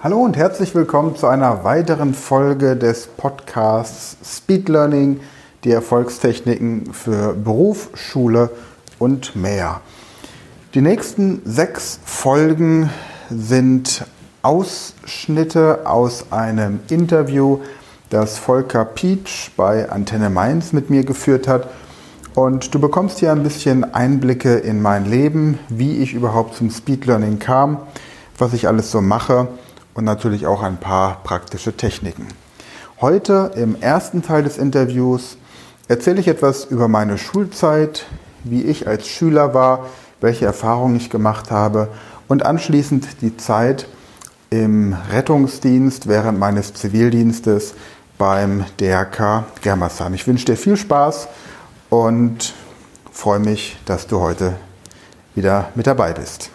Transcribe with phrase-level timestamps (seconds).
[0.00, 5.18] Hallo und herzlich willkommen zu einer weiteren Folge des Podcasts Speed Learning,
[5.64, 8.50] die Erfolgstechniken für Beruf, Schule
[9.00, 9.80] und mehr.
[10.74, 12.90] Die nächsten sechs Folgen
[13.28, 14.06] sind
[14.42, 17.58] Ausschnitte aus einem Interview,
[18.08, 21.70] das Volker Pietsch bei Antenne Mainz mit mir geführt hat.
[22.36, 27.06] Und du bekommst hier ein bisschen Einblicke in mein Leben, wie ich überhaupt zum Speed
[27.06, 27.78] Learning kam,
[28.38, 29.48] was ich alles so mache
[29.98, 32.28] und natürlich auch ein paar praktische Techniken.
[33.00, 35.36] Heute im ersten Teil des Interviews
[35.88, 38.06] erzähle ich etwas über meine Schulzeit,
[38.44, 39.86] wie ich als Schüler war,
[40.20, 41.88] welche Erfahrungen ich gemacht habe
[42.28, 43.88] und anschließend die Zeit
[44.50, 47.74] im Rettungsdienst während meines Zivildienstes
[48.18, 50.14] beim DRK Germersheim.
[50.14, 51.26] Ich wünsche dir viel Spaß
[51.90, 52.54] und
[53.10, 54.54] freue mich, dass du heute
[55.34, 56.52] wieder mit dabei bist.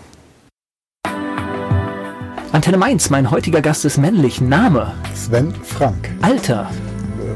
[2.54, 4.40] Antenne Mainz, mein heutiger Gast ist männlich.
[4.40, 4.94] Name?
[5.16, 6.12] Sven Frank.
[6.22, 6.70] Alter?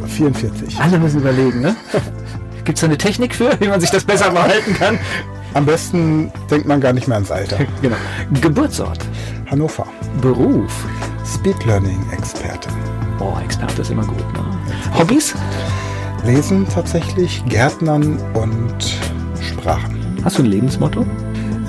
[0.06, 0.80] 44.
[0.80, 1.76] Alle müssen überlegen, ne?
[2.66, 5.00] Gibt es da eine Technik für, wie man sich das besser behalten kann?
[5.56, 7.58] Am besten denkt man gar nicht mehr ans Alter.
[7.82, 7.96] genau.
[8.42, 9.00] Geburtsort?
[9.50, 9.88] Hannover.
[10.22, 10.86] Beruf?
[11.26, 12.70] Speed Learning Experte.
[13.20, 14.20] Oh, Experte ist immer gut.
[14.34, 14.46] Ne?
[15.00, 15.34] Hobbys?
[16.26, 19.00] Lesen tatsächlich, Gärtnern und
[19.42, 20.20] Sprachen.
[20.24, 21.08] Hast du ein Lebensmotto?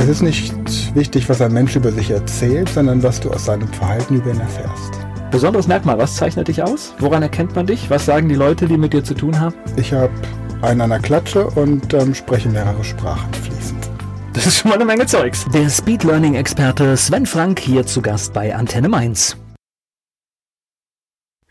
[0.00, 0.54] Es ist nicht
[0.94, 4.38] wichtig, was ein Mensch über sich erzählt, sondern was du aus seinem Verhalten über ihn
[4.38, 4.92] erfährst.
[5.32, 6.94] Besonderes Merkmal, was zeichnet dich aus?
[7.00, 7.90] Woran erkennt man dich?
[7.90, 9.56] Was sagen die Leute, die mit dir zu tun haben?
[9.76, 10.12] Ich habe
[10.62, 13.90] einen an der Klatsche und ähm, spreche mehrere Sprachen fließend.
[14.34, 15.44] Das ist schon mal eine Menge Zeugs.
[15.52, 19.36] Der Speed Learning Experte Sven Frank hier zu Gast bei Antenne Mainz.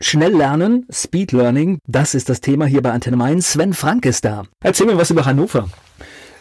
[0.00, 3.52] Schnell lernen, Speed Learning, das ist das Thema hier bei Antenne Mainz.
[3.52, 4.44] Sven Frank ist da.
[4.64, 5.68] Erzähl mir was über Hannover.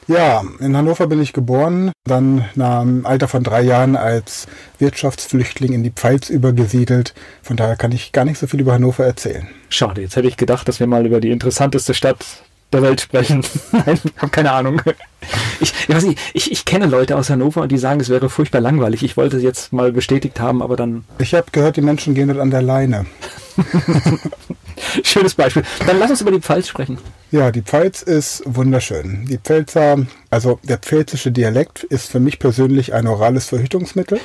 [0.08, 4.48] Ja, in Hannover bin ich geboren, dann nach einem Alter von drei Jahren als
[4.80, 7.14] Wirtschaftsflüchtling in die Pfalz übergesiedelt.
[7.44, 9.50] Von daher kann ich gar nicht so viel über Hannover erzählen.
[9.68, 12.26] Schade, jetzt hätte ich gedacht, dass wir mal über die interessanteste Stadt
[12.72, 13.44] der Welt sprechen.
[13.74, 14.82] Nein, habe keine Ahnung.
[15.60, 18.30] Ich, ich, weiß nicht, ich, ich kenne Leute aus Hannover und die sagen, es wäre
[18.30, 19.04] furchtbar langweilig.
[19.04, 21.04] Ich wollte es jetzt mal bestätigt haben, aber dann.
[21.20, 23.06] Ich habe gehört, die Menschen gehen dort an der Leine.
[25.04, 25.64] Schönes Beispiel.
[25.86, 26.98] Dann lass uns über die Pfalz sprechen.
[27.30, 29.26] Ja, die Pfalz ist wunderschön.
[29.30, 29.98] Die Pfälzer,
[30.30, 34.22] also der pfälzische Dialekt ist für mich persönlich ein orales Verhütungsmittel,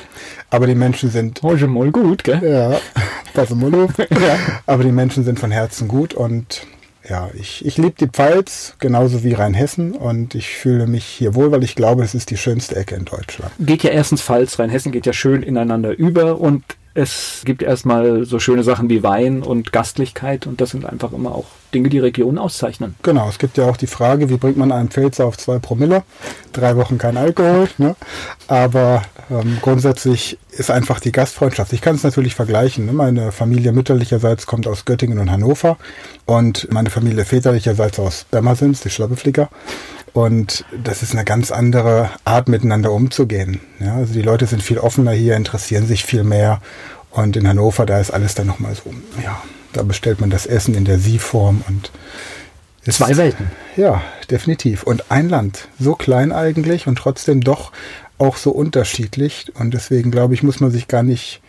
[0.49, 1.43] aber die Menschen sind.
[1.43, 2.41] Oh, schon mal gut, gell?
[2.41, 2.79] Ja,
[3.33, 3.97] pass mal auf.
[3.97, 4.37] ja.
[4.65, 6.65] Aber die Menschen sind von Herzen gut und
[7.09, 11.51] ja, ich, ich liebe die Pfalz genauso wie Rheinhessen und ich fühle mich hier wohl,
[11.51, 13.51] weil ich glaube, es ist die schönste Ecke in Deutschland.
[13.59, 16.63] Geht ja erstens Pfalz, Rheinhessen geht ja schön ineinander über und
[16.93, 21.35] es gibt erstmal so schöne Sachen wie Wein und Gastlichkeit und das sind einfach immer
[21.35, 22.95] auch Dinge, die Regionen auszeichnen.
[23.03, 26.03] Genau, es gibt ja auch die Frage, wie bringt man einen Pfälzer auf zwei Promille?
[26.53, 27.95] Drei Wochen kein Alkohol, ne?
[28.47, 31.73] aber ähm, grundsätzlich ist einfach die Gastfreundschaft.
[31.73, 32.85] Ich kann es natürlich vergleichen.
[32.85, 32.93] Ne?
[32.93, 35.77] Meine Familie mütterlicherseits kommt aus Göttingen und Hannover
[36.25, 39.49] und meine Familie väterlicherseits aus Bermersins, die Schloppeflicker.
[40.13, 43.59] Und das ist eine ganz andere Art, miteinander umzugehen.
[43.79, 46.61] Ja, also die Leute sind viel offener hier, interessieren sich viel mehr.
[47.09, 48.91] Und in Hannover, da ist alles dann nochmal so,
[49.23, 49.41] ja,
[49.73, 51.91] da bestellt man das Essen in der Sie-Form und
[52.85, 53.49] ist, Zwei Welten.
[53.77, 54.83] Ja, definitiv.
[54.83, 57.71] Und ein Land, so klein eigentlich und trotzdem doch
[58.17, 59.51] auch so unterschiedlich.
[59.57, 61.41] Und deswegen glaube ich, muss man sich gar nicht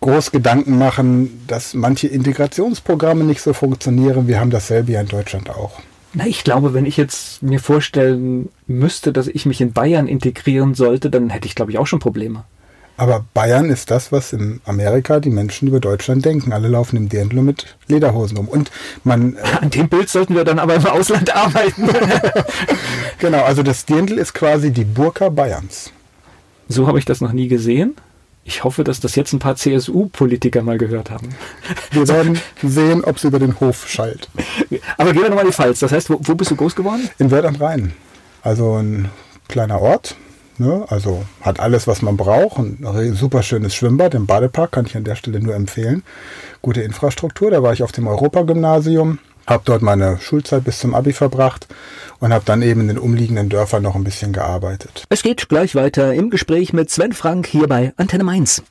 [0.00, 4.28] groß Gedanken machen, dass manche Integrationsprogramme nicht so funktionieren.
[4.28, 5.80] Wir haben dasselbe ja in Deutschland auch.
[6.14, 10.74] Na, ich glaube, wenn ich jetzt mir vorstellen müsste, dass ich mich in Bayern integrieren
[10.74, 12.44] sollte, dann hätte ich, glaube ich, auch schon Probleme.
[12.98, 16.52] Aber Bayern ist das, was in Amerika die Menschen über Deutschland denken.
[16.52, 18.48] Alle laufen im Dirndl mit Lederhosen um.
[18.48, 18.72] Und
[19.04, 19.36] man.
[19.36, 21.88] Äh An dem Bild sollten wir dann aber im Ausland arbeiten.
[23.20, 25.92] genau, also das Dirndl ist quasi die Burka Bayerns.
[26.66, 27.94] So habe ich das noch nie gesehen.
[28.42, 31.28] Ich hoffe, dass das jetzt ein paar CSU-Politiker mal gehört haben.
[31.92, 34.28] Wir werden sehen, ob es über den Hof schallt.
[34.96, 35.78] Aber gehen wir nochmal die Pfalz.
[35.78, 37.08] Das heißt, wo, wo, bist du groß geworden?
[37.18, 37.92] In Wörth am Rhein.
[38.42, 39.08] Also ein
[39.46, 40.16] kleiner Ort.
[40.58, 40.84] Ne?
[40.88, 42.58] Also hat alles, was man braucht.
[42.58, 46.02] Ein super schönes Schwimmbad im Badepark kann ich an der Stelle nur empfehlen.
[46.62, 47.50] Gute Infrastruktur.
[47.50, 49.18] Da war ich auf dem Europagymnasium
[49.48, 51.66] habe dort meine Schulzeit bis zum Abi verbracht
[52.20, 55.04] und habe dann eben in den umliegenden Dörfern noch ein bisschen gearbeitet.
[55.08, 58.62] Es geht gleich weiter im Gespräch mit Sven Frank hier bei Antenne Mainz.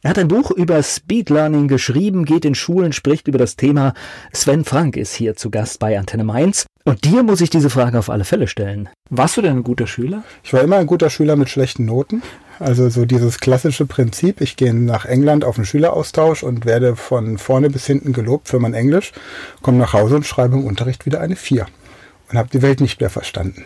[0.00, 3.94] Er hat ein Buch über Speed Learning geschrieben, geht in Schulen, spricht über das Thema.
[4.32, 6.66] Sven Frank ist hier zu Gast bei Antenne Mainz.
[6.84, 8.88] Und dir muss ich diese Frage auf alle Fälle stellen.
[9.10, 10.22] Warst du denn ein guter Schüler?
[10.44, 12.22] Ich war immer ein guter Schüler mit schlechten Noten.
[12.60, 17.36] Also so dieses klassische Prinzip, ich gehe nach England auf einen Schüleraustausch und werde von
[17.36, 19.12] vorne bis hinten gelobt für mein Englisch,
[19.62, 21.66] komme nach Hause und schreibe im Unterricht wieder eine 4
[22.30, 23.64] und habe die Welt nicht mehr verstanden.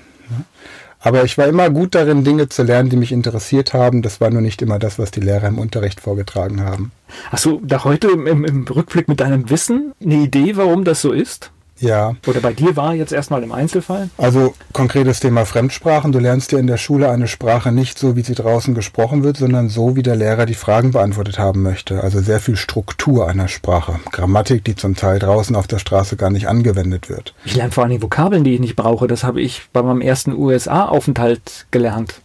[1.05, 4.03] Aber ich war immer gut darin, Dinge zu lernen, die mich interessiert haben.
[4.03, 6.93] Das war nur nicht immer das, was die Lehrer im Unterricht vorgetragen haben.
[7.31, 11.13] Hast du da heute im, im Rückblick mit deinem Wissen eine Idee, warum das so
[11.13, 11.52] ist?
[11.83, 12.15] Ja.
[12.27, 14.09] Oder bei dir war jetzt erstmal im Einzelfall?
[14.17, 16.13] Also konkretes Thema Fremdsprachen.
[16.13, 19.37] Du lernst dir in der Schule eine Sprache nicht so, wie sie draußen gesprochen wird,
[19.37, 22.03] sondern so, wie der Lehrer die Fragen beantwortet haben möchte.
[22.03, 23.99] Also sehr viel Struktur einer Sprache.
[24.13, 27.35] Grammatik, die zum Teil draußen auf der Straße gar nicht angewendet wird.
[27.45, 29.09] Ich lerne vor allem Vokabeln, die ich nicht brauche.
[29.09, 32.23] Das habe ich bei meinem ersten USA-Aufenthalt gelernt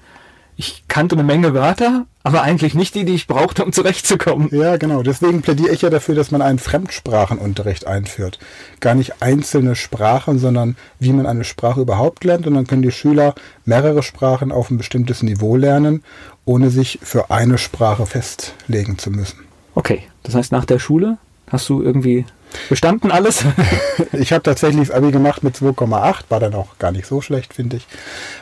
[0.59, 4.49] ich kannte eine Menge Wörter, aber eigentlich nicht die, die ich brauchte, um zurechtzukommen.
[4.51, 5.03] Ja, genau.
[5.03, 8.39] Deswegen plädiere ich ja dafür, dass man einen Fremdsprachenunterricht einführt.
[8.79, 12.47] Gar nicht einzelne Sprachen, sondern wie man eine Sprache überhaupt lernt.
[12.47, 16.03] Und dann können die Schüler mehrere Sprachen auf ein bestimmtes Niveau lernen,
[16.43, 19.39] ohne sich für eine Sprache festlegen zu müssen.
[19.75, 21.19] Okay, das heißt, nach der Schule
[21.51, 22.25] hast du irgendwie
[22.69, 23.43] Bestanden alles?
[24.13, 27.53] ich habe tatsächlich das Abi gemacht mit 2,8, war dann auch gar nicht so schlecht,
[27.53, 27.87] finde ich.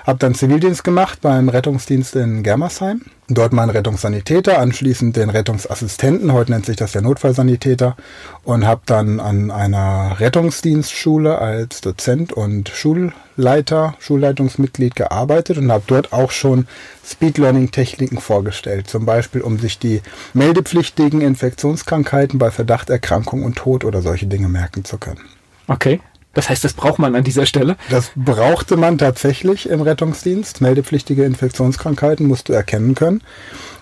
[0.06, 3.02] Habe dann Zivildienst gemacht beim Rettungsdienst in Germersheim.
[3.28, 7.98] Dort meinen Rettungssanitäter, anschließend den Rettungsassistenten, heute nennt sich das der Notfallsanitäter,
[8.44, 16.14] und habe dann an einer Rettungsdienstschule als Dozent und Schulleiter, Schulleitungsmitglied gearbeitet und habe dort
[16.14, 16.68] auch schon
[17.04, 20.04] Speed Learning Techniken vorgestellt, zum Beispiel um sich die
[20.36, 25.22] meldepflichtigen Infektionskrankheiten bei Verdachterkrankung und Tod oder solche Dinge merken zu können.
[25.68, 26.00] Okay.
[26.36, 27.78] Das heißt, das braucht man an dieser Stelle?
[27.90, 30.62] Das brauchte man tatsächlich im Rettungsdienst.
[30.62, 33.22] Meldepflichtige Infektionskrankheiten musst du erkennen können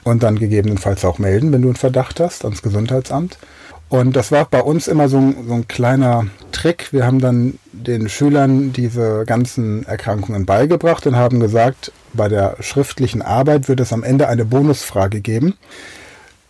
[0.03, 3.37] und dann gegebenenfalls auch melden, wenn du einen Verdacht hast, ans Gesundheitsamt.
[3.89, 6.93] Und das war bei uns immer so ein, so ein kleiner Trick.
[6.93, 13.23] Wir haben dann den Schülern diese ganzen Erkrankungen beigebracht und haben gesagt, bei der schriftlichen
[13.23, 15.55] Arbeit wird es am Ende eine Bonusfrage geben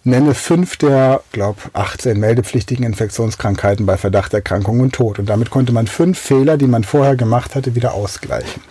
[0.03, 5.19] nenne fünf der, glaube 18 meldepflichtigen Infektionskrankheiten bei Verdachterkrankung und Tod.
[5.19, 8.61] Und damit konnte man fünf Fehler, die man vorher gemacht hatte, wieder ausgleichen.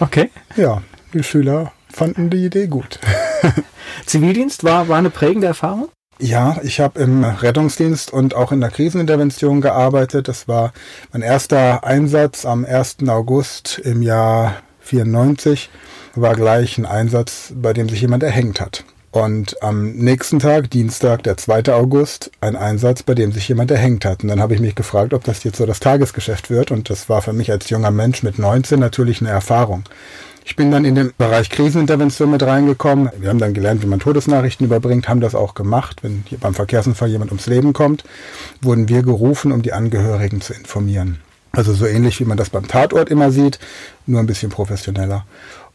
[0.00, 0.30] Okay.
[0.56, 0.82] Ja,
[1.14, 2.98] die Schüler fanden die Idee gut.
[4.06, 5.88] Zivildienst war, war eine prägende Erfahrung?
[6.18, 10.28] Ja, ich habe im Rettungsdienst und auch in der Krisenintervention gearbeitet.
[10.28, 10.72] Das war
[11.12, 12.98] mein erster Einsatz am 1.
[13.08, 15.68] August im Jahr 94.
[16.14, 18.84] War gleich ein Einsatz, bei dem sich jemand erhängt hat.
[19.16, 21.72] Und am nächsten Tag, Dienstag, der 2.
[21.72, 24.22] August, ein Einsatz, bei dem sich jemand erhängt hat.
[24.22, 26.70] Und dann habe ich mich gefragt, ob das jetzt so das Tagesgeschäft wird.
[26.70, 29.84] Und das war für mich als junger Mensch mit 19 natürlich eine Erfahrung.
[30.44, 33.08] Ich bin dann in den Bereich Krisenintervention mit reingekommen.
[33.18, 36.02] Wir haben dann gelernt, wie man Todesnachrichten überbringt, haben das auch gemacht.
[36.02, 38.04] Wenn hier beim Verkehrsunfall jemand ums Leben kommt,
[38.60, 41.20] wurden wir gerufen, um die Angehörigen zu informieren.
[41.52, 43.60] Also so ähnlich, wie man das beim Tatort immer sieht,
[44.04, 45.24] nur ein bisschen professioneller.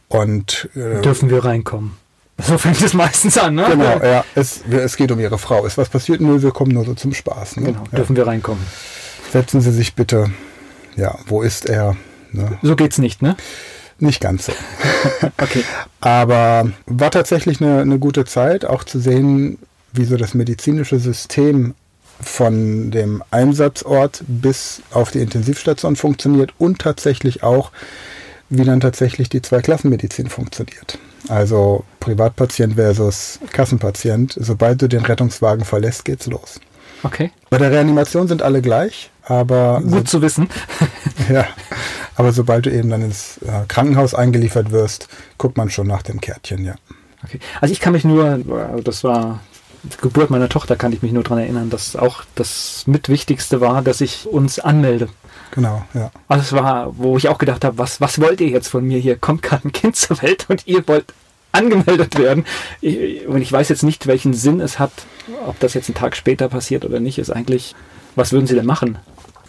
[0.09, 1.93] Und äh, dürfen wir reinkommen?
[2.37, 3.65] So fängt es meistens an, ne?
[3.69, 4.25] Genau, ja.
[4.35, 5.65] Es, es geht um Ihre Frau.
[5.65, 6.21] Ist was passiert?
[6.21, 7.57] Nö, wir kommen nur so zum Spaß.
[7.57, 7.67] Ne?
[7.67, 7.97] Genau, ja.
[7.97, 8.65] dürfen wir reinkommen.
[9.31, 10.31] Setzen Sie sich bitte.
[10.95, 11.95] Ja, wo ist er?
[12.31, 12.57] Ne?
[12.61, 13.35] So geht's nicht, ne?
[13.99, 14.53] Nicht ganz so.
[15.37, 15.63] okay.
[15.99, 19.59] Aber war tatsächlich eine, eine gute Zeit, auch zu sehen,
[19.93, 21.75] wie so das medizinische System
[22.19, 27.71] von dem Einsatzort bis auf die Intensivstation funktioniert und tatsächlich auch,
[28.49, 30.97] wie dann tatsächlich die Zweiklassenmedizin funktioniert.
[31.27, 34.35] Also Privatpatient versus Kassenpatient.
[34.39, 36.59] Sobald du den Rettungswagen verlässt, geht's los.
[37.03, 37.31] Okay.
[37.49, 39.81] Bei der Reanimation sind alle gleich, aber.
[39.81, 40.49] Gut so, zu wissen.
[41.29, 41.45] ja.
[42.15, 45.07] Aber sobald du eben dann ins äh, Krankenhaus eingeliefert wirst,
[45.37, 46.75] guckt man schon nach dem Kärtchen, ja.
[47.23, 47.39] Okay.
[47.59, 48.39] Also ich kann mich nur,
[48.83, 49.39] das war
[49.83, 53.81] die Geburt meiner Tochter, kann ich mich nur daran erinnern, dass auch das Mitwichtigste war,
[53.81, 55.07] dass ich uns anmelde.
[55.51, 56.11] Genau, ja.
[56.27, 58.99] Also es war, wo ich auch gedacht habe, was, was wollt ihr jetzt von mir?
[58.99, 61.13] Hier kommt gerade ein Kind zur Welt und ihr wollt
[61.51, 62.45] angemeldet werden.
[62.79, 64.91] Ich, und ich weiß jetzt nicht, welchen Sinn es hat,
[65.45, 67.75] ob das jetzt einen Tag später passiert oder nicht, ist eigentlich,
[68.15, 68.97] was würden Sie denn machen?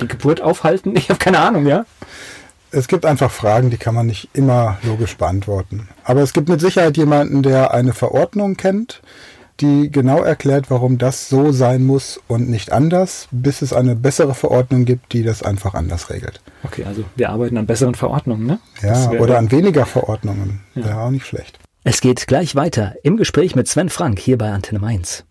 [0.00, 0.94] Die Geburt aufhalten?
[0.96, 1.84] Ich habe keine Ahnung, ja?
[2.72, 5.88] Es gibt einfach Fragen, die kann man nicht immer logisch beantworten.
[6.04, 9.02] Aber es gibt mit Sicherheit jemanden, der eine Verordnung kennt,
[9.60, 14.34] die genau erklärt, warum das so sein muss und nicht anders, bis es eine bessere
[14.34, 16.40] Verordnung gibt, die das einfach anders regelt.
[16.62, 18.58] Okay, also wir arbeiten an besseren Verordnungen, ne?
[18.82, 20.60] Ja, oder an weniger Verordnungen.
[20.74, 20.84] Ja.
[20.84, 21.58] Wäre auch nicht schlecht.
[21.84, 25.24] Es geht gleich weiter im Gespräch mit Sven Frank hier bei Antenne Mainz.